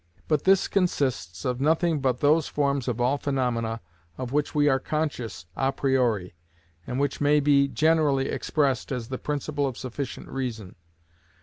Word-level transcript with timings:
But 0.27 0.45
this 0.45 0.67
consists 0.67 1.45
of 1.45 1.61
nothing 1.61 1.99
but 2.01 2.21
those 2.21 2.47
forms 2.47 2.87
of 2.87 2.99
all 2.99 3.19
phenomena 3.19 3.81
of 4.17 4.31
which 4.31 4.55
we 4.55 4.67
are 4.67 4.79
conscious 4.79 5.45
a 5.55 5.71
priori, 5.71 6.33
and 6.87 6.99
which 6.99 7.21
may 7.21 7.39
be 7.39 7.67
generally 7.67 8.27
expressed 8.27 8.91
as 8.91 9.09
the 9.09 9.19
principle 9.19 9.67
of 9.67 9.77
sufficient 9.77 10.27
reason. 10.27 10.73